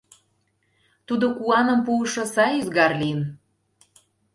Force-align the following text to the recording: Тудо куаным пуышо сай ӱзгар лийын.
Тудо 1.07 1.25
куаным 1.37 1.79
пуышо 1.85 2.23
сай 2.33 2.53
ӱзгар 2.61 2.91
лийын. 3.01 3.21